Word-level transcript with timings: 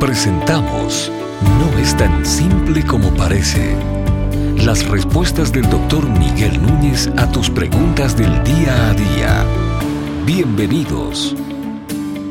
Presentamos 0.00 1.10
No 1.58 1.78
es 1.78 1.96
tan 1.96 2.26
simple 2.26 2.84
como 2.84 3.08
parece. 3.14 3.74
Las 4.58 4.86
respuestas 4.86 5.52
del 5.52 5.68
doctor 5.70 6.06
Miguel 6.06 6.60
Núñez 6.60 7.08
a 7.16 7.30
tus 7.32 7.48
preguntas 7.48 8.14
del 8.14 8.44
día 8.44 8.90
a 8.90 8.92
día. 8.92 9.44
Bienvenidos. 10.26 11.34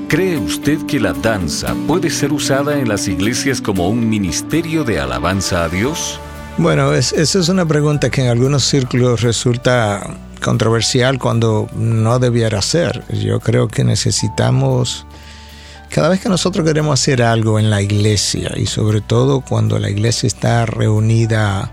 ¿Cree 0.10 0.38
usted 0.38 0.86
que 0.86 1.00
la 1.00 1.14
danza 1.14 1.74
puede 1.88 2.12
ser 2.12 2.34
usada 2.34 2.78
en 2.78 2.88
las 2.88 3.08
iglesias 3.08 3.62
como 3.62 3.90
un 3.90 4.08
ministerio 4.08 4.84
de 4.84 5.00
alabanza 5.00 5.64
a 5.64 5.70
Dios? 5.70 6.20
Bueno, 6.60 6.94
esa 6.94 7.20
es 7.20 7.50
una 7.50 7.66
pregunta 7.66 8.12
que 8.12 8.22
en 8.22 8.30
algunos 8.30 8.64
círculos 8.64 9.22
resulta 9.22 10.08
controversial 10.44 11.18
cuando 11.18 11.68
no 11.76 12.20
debiera 12.20 12.62
ser. 12.62 13.04
Yo 13.10 13.40
creo 13.40 13.68
que 13.68 13.84
necesitamos, 13.84 15.08
cada 15.96 16.10
vez 16.10 16.20
que 16.20 16.28
nosotros 16.28 16.66
queremos 16.66 17.00
hacer 17.00 17.24
algo 17.24 17.58
en 17.58 17.70
la 17.70 17.82
iglesia 17.82 18.52
y 18.58 18.66
sobre 18.66 19.00
todo 19.00 19.40
cuando 19.40 19.80
la 19.80 19.90
iglesia 19.90 20.28
está 20.28 20.66
reunida 20.66 21.72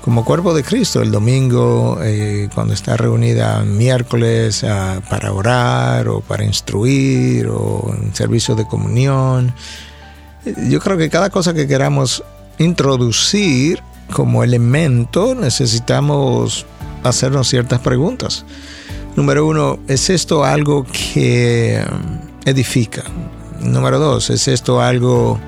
como 0.00 0.24
cuerpo 0.24 0.54
de 0.54 0.64
Cristo 0.64 1.02
el 1.02 1.10
domingo, 1.10 1.98
eh, 2.02 2.48
cuando 2.54 2.72
está 2.72 2.96
reunida 2.96 3.62
miércoles 3.62 4.64
ah, 4.64 5.02
para 5.10 5.34
orar 5.34 6.08
o 6.08 6.22
para 6.22 6.44
instruir 6.44 7.46
o 7.48 7.94
en 7.94 8.14
servicio 8.14 8.54
de 8.54 8.66
comunión. 8.66 9.52
Yo 10.70 10.80
creo 10.80 10.96
que 10.96 11.10
cada 11.10 11.28
cosa 11.28 11.52
que 11.52 11.68
queramos 11.68 12.24
introducir 12.56 13.82
como 14.14 14.44
elemento 14.44 15.34
necesitamos 15.34 16.64
hacernos 17.02 17.48
ciertas 17.48 17.80
preguntas. 17.80 18.46
Número 19.14 19.46
uno, 19.46 19.78
¿es 19.88 20.08
esto 20.08 20.42
algo 20.42 20.86
que 20.86 21.84
edifica? 22.46 23.04
Número 23.62 23.98
dos, 23.98 24.30
¿es 24.30 24.48
esto 24.48 24.80
algo 24.80 25.38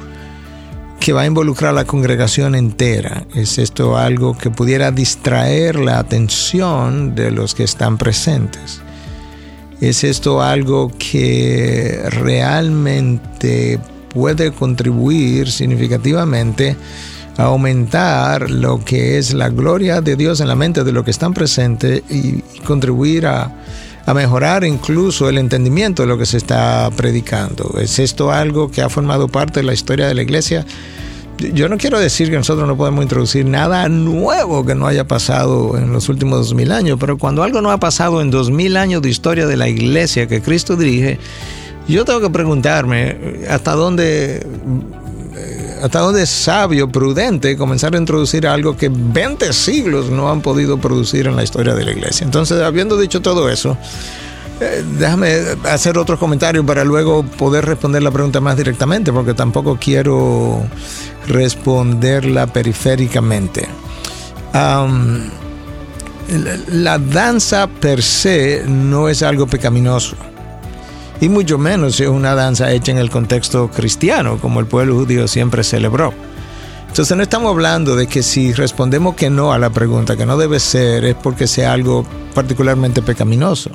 que 1.00 1.12
va 1.12 1.22
a 1.22 1.26
involucrar 1.26 1.70
a 1.70 1.74
la 1.74 1.84
congregación 1.84 2.54
entera? 2.54 3.26
¿Es 3.34 3.58
esto 3.58 3.96
algo 3.96 4.38
que 4.38 4.50
pudiera 4.50 4.90
distraer 4.90 5.76
la 5.76 5.98
atención 5.98 7.14
de 7.14 7.30
los 7.30 7.54
que 7.54 7.64
están 7.64 7.98
presentes? 7.98 8.80
¿Es 9.80 10.04
esto 10.04 10.40
algo 10.40 10.92
que 10.96 12.00
realmente 12.08 13.80
puede 14.10 14.52
contribuir 14.52 15.50
significativamente 15.50 16.76
aumentar 17.36 18.48
lo 18.50 18.84
que 18.84 19.18
es 19.18 19.34
la 19.34 19.48
gloria 19.48 20.00
de 20.00 20.16
Dios 20.16 20.40
en 20.40 20.48
la 20.48 20.54
mente 20.54 20.84
de 20.84 20.92
los 20.92 21.04
que 21.04 21.10
están 21.10 21.34
presentes 21.34 22.02
y, 22.08 22.42
contribuir 22.64 23.26
a, 23.26 23.52
a 24.06 24.14
mejorar 24.14 24.64
incluso 24.64 25.28
el 25.28 25.38
entendimiento 25.38 26.02
de 26.02 26.08
lo 26.08 26.18
que 26.18 26.26
se 26.26 26.36
está 26.36 26.90
predicando. 26.96 27.76
¿Es 27.80 27.98
esto 27.98 28.32
algo 28.32 28.70
que 28.70 28.82
ha 28.82 28.88
formado 28.88 29.28
parte 29.28 29.60
de 29.60 29.66
la 29.66 29.72
historia 29.72 30.06
de 30.06 30.14
la 30.14 30.22
iglesia? 30.22 30.66
Yo 31.38 31.68
no 31.68 31.78
quiero 31.78 31.98
decir 31.98 32.30
que 32.30 32.36
nosotros 32.36 32.68
no 32.68 32.76
podemos 32.76 33.02
introducir 33.02 33.44
nada 33.44 33.88
nuevo 33.88 34.64
que 34.64 34.74
no 34.74 34.86
haya 34.86 35.04
pasado 35.04 35.76
en 35.76 35.92
los 35.92 36.08
últimos 36.08 36.38
dos 36.38 36.54
mil 36.54 36.70
años, 36.70 36.96
pero 37.00 37.18
cuando 37.18 37.42
algo 37.42 37.60
no 37.60 37.70
ha 37.70 37.78
pasado 37.78 38.20
en 38.20 38.30
dos 38.30 38.50
mil 38.50 38.76
años 38.76 39.02
de 39.02 39.10
historia 39.10 39.46
de 39.46 39.56
la 39.56 39.68
iglesia 39.68 40.28
que 40.28 40.40
Cristo 40.40 40.76
dirige, 40.76 41.18
yo 41.88 42.04
tengo 42.04 42.20
que 42.20 42.30
preguntarme 42.30 43.40
hasta 43.50 43.72
dónde 43.72 44.46
hasta 45.84 45.98
dónde 45.98 46.22
es 46.22 46.30
sabio, 46.30 46.88
prudente 46.88 47.58
comenzar 47.58 47.94
a 47.94 47.98
introducir 47.98 48.46
algo 48.46 48.74
que 48.74 48.88
20 48.90 49.52
siglos 49.52 50.08
no 50.08 50.30
han 50.30 50.40
podido 50.40 50.78
producir 50.78 51.26
en 51.26 51.36
la 51.36 51.44
historia 51.44 51.74
de 51.74 51.84
la 51.84 51.90
iglesia. 51.90 52.24
Entonces, 52.24 52.62
habiendo 52.62 52.96
dicho 52.96 53.20
todo 53.20 53.50
eso, 53.50 53.76
eh, 54.62 54.82
déjame 54.98 55.42
hacer 55.64 55.98
otros 55.98 56.18
comentarios 56.18 56.64
para 56.64 56.84
luego 56.84 57.22
poder 57.22 57.66
responder 57.66 58.02
la 58.02 58.10
pregunta 58.10 58.40
más 58.40 58.56
directamente, 58.56 59.12
porque 59.12 59.34
tampoco 59.34 59.76
quiero 59.78 60.62
responderla 61.26 62.46
periféricamente. 62.46 63.68
la 66.68 66.98
danza 66.98 67.66
per 67.66 68.02
se 68.02 68.64
no 68.66 69.10
es 69.10 69.22
algo 69.22 69.46
pecaminoso 69.46 70.16
y 71.20 71.28
mucho 71.28 71.58
menos 71.58 72.00
es 72.00 72.08
una 72.08 72.34
danza 72.34 72.72
hecha 72.72 72.92
en 72.92 72.98
el 72.98 73.10
contexto 73.10 73.70
cristiano, 73.70 74.38
como 74.38 74.60
el 74.60 74.66
pueblo 74.66 74.94
judío 74.94 75.28
siempre 75.28 75.64
celebró. 75.64 76.12
Entonces 76.88 77.16
no 77.16 77.22
estamos 77.22 77.50
hablando 77.50 77.96
de 77.96 78.06
que 78.06 78.22
si 78.22 78.52
respondemos 78.52 79.16
que 79.16 79.28
no 79.28 79.52
a 79.52 79.58
la 79.58 79.70
pregunta, 79.70 80.16
que 80.16 80.26
no 80.26 80.36
debe 80.36 80.60
ser, 80.60 81.04
es 81.04 81.16
porque 81.16 81.46
sea 81.46 81.72
algo 81.72 82.06
particularmente 82.34 83.02
pecaminoso. 83.02 83.70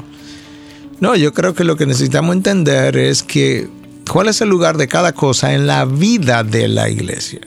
No, 1.00 1.16
yo 1.16 1.34
creo 1.34 1.54
que 1.54 1.64
lo 1.64 1.76
que 1.76 1.86
necesitamos 1.86 2.36
entender 2.36 2.96
es 2.98 3.24
que 3.24 3.70
cuál 4.10 4.28
es 4.28 4.42
el 4.42 4.50
lugar 4.50 4.78
de 4.78 4.88
cada 4.88 5.14
cosa 5.14 5.54
en 5.54 5.68
la 5.68 5.86
vida 5.86 6.44
de 6.44 6.68
la 6.68 6.90
iglesia. 6.90 7.42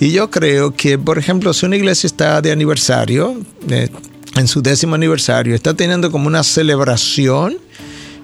Y 0.00 0.12
yo 0.12 0.30
creo 0.30 0.74
que, 0.74 0.98
por 0.98 1.18
ejemplo, 1.18 1.52
si 1.52 1.66
una 1.66 1.76
iglesia 1.76 2.06
está 2.06 2.40
de 2.40 2.52
aniversario, 2.52 3.36
eh, 3.68 3.88
en 4.36 4.46
su 4.46 4.62
décimo 4.62 4.94
aniversario, 4.94 5.54
está 5.54 5.74
teniendo 5.74 6.10
como 6.10 6.28
una 6.28 6.42
celebración, 6.42 7.58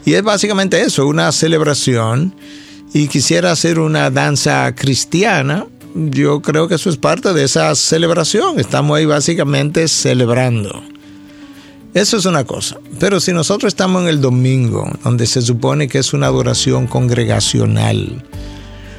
y 0.05 0.15
es 0.15 0.23
básicamente 0.23 0.81
eso, 0.81 1.07
una 1.07 1.33
celebración. 1.33 2.35
Y 2.93 3.09
quisiera 3.09 3.51
hacer 3.51 3.79
una 3.79 4.11
danza 4.11 4.73
cristiana. 4.75 5.67
Yo 5.95 6.41
creo 6.43 6.69
que 6.69 6.77
eso 6.77 6.91
es 6.91 6.97
parte 6.97 7.33
de 7.33 7.45
esa 7.45 7.75
celebración. 7.75 8.61
Estamos 8.61 8.97
ahí 8.97 9.07
básicamente 9.07 9.89
celebrando. 9.89 10.83
Eso 11.93 12.17
es 12.17 12.27
una 12.27 12.45
cosa. 12.45 12.79
Pero 13.01 13.21
si 13.21 13.33
nosotros 13.33 13.69
estamos 13.73 14.03
en 14.03 14.09
el 14.09 14.21
domingo, 14.21 14.89
donde 15.03 15.27
se 15.27 15.43
supone 15.43 15.89
que 15.89 15.99
es 15.99 16.13
una 16.13 16.27
adoración 16.27 16.87
congregacional, 16.87 18.23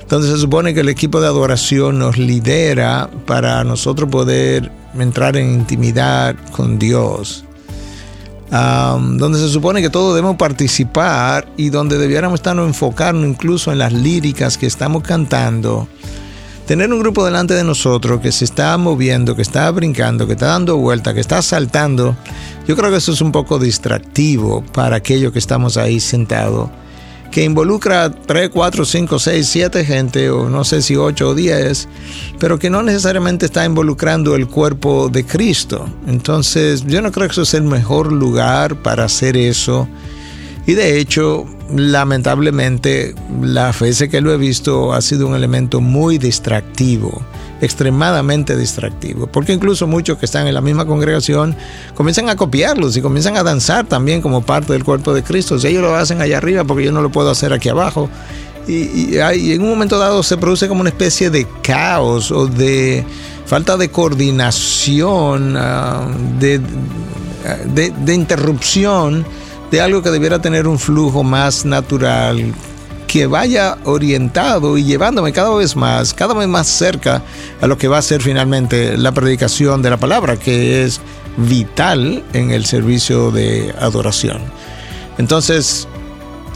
donde 0.09 0.27
se 0.29 0.37
supone 0.37 0.73
que 0.73 0.81
el 0.81 0.89
equipo 0.89 1.21
de 1.21 1.27
adoración 1.27 1.99
nos 1.99 2.17
lidera 2.17 3.09
para 3.25 3.63
nosotros 3.63 4.09
poder 4.09 4.71
entrar 4.97 5.37
en 5.37 5.53
intimidad 5.53 6.35
con 6.51 6.79
Dios, 6.79 7.44
donde 8.49 9.39
se 9.39 9.49
supone 9.49 9.81
que 9.81 9.89
todos 9.89 10.15
debemos 10.15 10.37
participar 10.37 11.47
y 11.57 11.69
donde 11.69 11.97
debiéramos 11.97 12.39
estar 12.39 12.57
enfocarnos 12.57 13.27
incluso 13.27 13.71
en 13.71 13.79
las 13.79 13.93
líricas 13.93 14.57
que 14.57 14.67
estamos 14.67 15.03
cantando. 15.03 15.87
Tener 16.67 16.91
un 16.91 16.99
grupo 16.99 17.23
delante 17.23 17.53
de 17.53 17.63
nosotros 17.63 18.21
que 18.21 18.31
se 18.31 18.45
está 18.45 18.75
moviendo, 18.77 19.35
que 19.35 19.43
está 19.43 19.69
brincando, 19.69 20.25
que 20.25 20.33
está 20.33 20.47
dando 20.47 20.77
vuelta, 20.77 21.13
que 21.13 21.19
está 21.19 21.41
saltando, 21.43 22.15
yo 22.67 22.75
creo 22.75 22.89
que 22.89 22.97
eso 22.97 23.11
es 23.11 23.21
un 23.21 23.31
poco 23.31 23.59
distractivo 23.59 24.63
para 24.73 24.95
aquellos 24.95 25.31
que 25.31 25.37
estamos 25.37 25.77
ahí 25.77 25.99
sentados 25.99 26.69
que 27.35 27.43
involucra 27.43 28.09
3, 28.09 28.49
4, 28.49 28.85
5, 28.85 29.19
6, 29.19 29.45
7 29.45 29.83
gente, 29.83 30.29
o 30.29 30.49
no 30.49 30.63
sé 30.63 30.81
si 30.81 30.95
8 30.95 31.27
o 31.27 31.35
10, 31.35 31.89
pero 32.39 32.57
que 32.57 32.69
no 32.69 32.81
necesariamente 32.81 33.47
está 33.47 33.65
involucrando 33.65 34.35
el 34.35 34.47
cuerpo 34.47 35.09
de 35.09 35.25
Cristo. 35.25 35.85
Entonces, 36.07 36.85
yo 36.87 37.01
no 37.01 37.11
creo 37.11 37.27
que 37.27 37.33
eso 37.33 37.41
es 37.41 37.53
el 37.53 37.63
mejor 37.63 38.13
lugar 38.13 38.81
para 38.81 39.03
hacer 39.03 39.35
eso. 39.35 39.85
Y 40.65 40.75
de 40.75 40.97
hecho, 40.97 41.45
lamentablemente, 41.73 43.15
la 43.41 43.73
fe 43.73 43.91
que 44.09 44.21
lo 44.21 44.33
he 44.33 44.37
visto 44.37 44.93
ha 44.93 45.01
sido 45.01 45.27
un 45.27 45.35
elemento 45.35 45.81
muy 45.81 46.17
distractivo 46.17 47.21
extremadamente 47.61 48.55
distractivo, 48.55 49.27
porque 49.27 49.53
incluso 49.53 49.87
muchos 49.87 50.17
que 50.17 50.25
están 50.25 50.47
en 50.47 50.53
la 50.53 50.61
misma 50.61 50.85
congregación 50.85 51.55
comienzan 51.95 52.29
a 52.29 52.35
copiarlos 52.35 52.97
y 52.97 53.01
comienzan 53.01 53.37
a 53.37 53.43
danzar 53.43 53.85
también 53.85 54.21
como 54.21 54.41
parte 54.41 54.73
del 54.73 54.83
cuerpo 54.83 55.13
de 55.13 55.23
Cristo. 55.23 55.57
Si 55.59 55.67
ellos 55.67 55.81
lo 55.81 55.95
hacen 55.95 56.21
allá 56.21 56.37
arriba, 56.37 56.63
porque 56.63 56.83
yo 56.83 56.91
no 56.91 57.01
lo 57.01 57.11
puedo 57.11 57.29
hacer 57.29 57.53
aquí 57.53 57.69
abajo. 57.69 58.09
Y, 58.67 59.17
en 59.17 59.61
un 59.61 59.69
momento 59.69 59.99
dado 59.99 60.23
se 60.23 60.37
produce 60.37 60.67
como 60.67 60.81
una 60.81 60.89
especie 60.89 61.29
de 61.29 61.47
caos 61.61 62.31
o 62.31 62.47
de 62.47 63.05
falta 63.45 63.77
de 63.77 63.89
coordinación, 63.89 65.55
ah, 65.55 66.07
de, 66.39 66.59
de 67.75 68.13
interrupción 68.13 69.23
de 69.75 69.81
algo 69.81 70.01
que 70.01 70.09
debiera 70.09 70.39
tener 70.39 70.69
un 70.69 70.79
flujo 70.79 71.21
más 71.21 71.65
natural, 71.65 72.53
que 73.07 73.27
vaya 73.27 73.77
orientado 73.83 74.77
y 74.77 74.85
llevándome 74.85 75.33
cada 75.33 75.53
vez 75.53 75.75
más, 75.75 76.13
cada 76.13 76.33
vez 76.33 76.47
más 76.47 76.65
cerca 76.65 77.21
a 77.59 77.67
lo 77.67 77.77
que 77.77 77.89
va 77.89 77.97
a 77.97 78.01
ser 78.01 78.21
finalmente 78.21 78.97
la 78.97 79.11
predicación 79.11 79.81
de 79.81 79.89
la 79.89 79.97
palabra, 79.97 80.37
que 80.37 80.85
es 80.85 81.01
vital 81.35 82.23
en 82.31 82.51
el 82.51 82.65
servicio 82.65 83.31
de 83.31 83.75
adoración. 83.77 84.37
Entonces, 85.17 85.89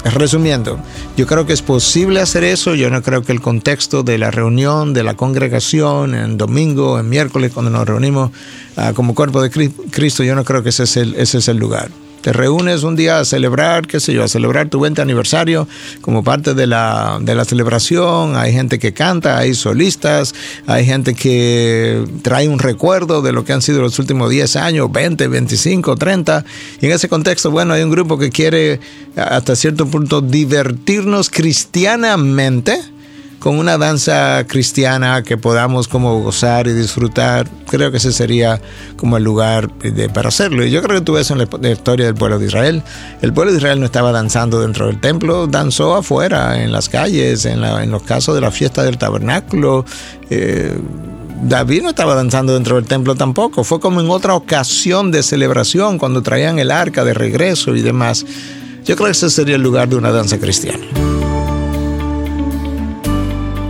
resumiendo, 0.06 0.80
yo 1.18 1.28
creo 1.28 1.46
que 1.46 1.52
es 1.52 1.62
posible 1.62 2.22
hacer 2.22 2.46
eso, 2.46 2.74
yo 2.74 2.90
no 2.90 3.04
creo 3.04 3.22
que 3.22 3.34
el 3.34 3.42
contexto 3.42 4.02
de 4.02 4.18
la 4.18 4.32
reunión, 4.32 4.94
de 4.94 5.04
la 5.04 5.16
congregación, 5.16 6.16
en 6.16 6.38
domingo, 6.38 6.98
en 6.98 7.10
miércoles, 7.10 7.52
cuando 7.54 7.70
nos 7.70 7.86
reunimos 7.86 8.32
ah, 8.78 8.94
como 8.96 9.14
cuerpo 9.14 9.42
de 9.42 9.50
Cristo, 9.92 10.24
yo 10.24 10.36
no 10.36 10.46
creo 10.46 10.64
que 10.64 10.70
ese 10.70 10.84
es 10.84 10.96
el, 10.96 11.16
ese 11.16 11.40
es 11.40 11.50
el 11.50 11.58
lugar 11.58 11.90
te 12.22 12.34
reúnes 12.34 12.84
un 12.84 12.96
día 12.96 13.20
a 13.20 13.26
celebrar, 13.26 13.88
qué 13.88 14.00
sé 14.00 14.14
yo, 14.14 14.24
a 14.24 14.28
celebrar 14.28 14.70
tu 14.70 14.80
20 14.80 15.02
aniversario 15.02 15.68
como 16.02 16.24
parte 16.24 16.54
de 16.54 16.68
la, 16.68 17.20
de 17.22 17.36
la 17.36 17.46
celebración. 17.46 18.36
Hay 18.36 18.54
gente 18.54 18.80
que 18.80 18.94
canta, 18.94 19.38
hay 19.38 19.54
solistas, 19.54 20.34
hay 20.68 20.86
gente 20.86 21.14
que 21.14 22.06
trae 22.22 22.48
un 22.48 22.60
recuerdo 22.60 23.22
de 23.22 23.32
lo 23.32 23.46
que 23.46 23.54
han 23.54 23.62
sido 23.62 23.82
los 23.82 24.00
últimos 24.00 24.30
10 24.30 24.56
años, 24.58 24.92
20, 24.92 25.28
25, 25.28 25.96
30. 25.96 26.46
Y 26.82 26.86
en 26.88 26.92
ese 26.92 27.08
contexto, 27.10 27.52
bueno, 27.52 27.74
hay 27.74 27.84
un 27.84 27.92
grupo 27.92 28.18
que 28.18 28.30
quiere 28.30 28.80
hasta 29.16 29.56
cierto 29.56 29.88
punto 29.88 30.22
divertirnos 30.22 31.30
cristianamente 31.30 32.80
con 33.40 33.58
una 33.58 33.78
danza 33.78 34.46
cristiana 34.48 35.24
que 35.24 35.38
podamos 35.38 35.88
como 35.88 36.22
gozar 36.22 36.68
y 36.68 36.74
disfrutar, 36.74 37.48
creo 37.68 37.90
que 37.90 37.98
ese 37.98 38.12
sería 38.12 38.62
como 38.98 39.18
el 39.18 39.24
lugar 39.24 39.72
de, 39.80 40.10
para 40.10 40.28
hacerlo. 40.28 40.66
Y 40.66 40.72
yo 40.72 40.82
creo 40.84 41.00
que 41.00 41.06
tú 41.06 41.14
ves 41.14 41.32
en 41.32 41.38
la, 41.38 41.70
historia 41.70 42.06
del 42.06 42.16
pueblo 42.16 42.38
de 42.38 42.48
Israel. 42.48 42.84
El 43.22 43.34
pueblo 43.34 43.52
de 43.52 43.58
Israel 43.58 43.80
no 43.80 43.86
estaba 43.86 44.12
danzando 44.12 44.60
dentro 44.60 44.88
del 44.88 45.00
templo, 45.00 45.48
danzó 45.48 45.96
afuera, 45.96 46.62
en 46.62 46.72
las 46.72 46.90
calles, 46.90 47.46
en, 47.46 47.62
los 47.92 48.04
casos 48.04 48.36
de 48.36 48.42
la 48.42 48.52
fiesta 48.52 48.84
del 48.84 48.98
tabernáculo. 48.98 49.86
Eh, 50.30 50.78
David 51.42 51.84
no 51.84 51.90
estaba 51.90 52.16
danzando 52.16 52.54
dentro 52.54 52.76
del 52.76 52.86
templo 52.86 53.16
tampoco, 53.16 53.64
fue 53.64 53.80
como 53.80 54.02
en 54.02 54.10
otra 54.10 54.36
ocasión 54.36 55.12
de 55.12 55.24
celebración, 55.24 55.98
cuando 55.98 56.22
traían 56.22 56.60
el 56.60 56.70
arca 56.70 57.06
de 57.06 57.14
regreso 57.14 57.76
y 57.76 57.82
demás. 57.82 58.26
Yo 58.84 58.96
creo 58.96 59.06
que 59.06 59.12
ese 59.12 59.30
sería 59.30 59.56
el 59.56 59.62
lugar 59.62 59.88
de 59.88 59.96
una 59.96 60.12
danza 60.12 60.38
cristiana. 60.38 60.84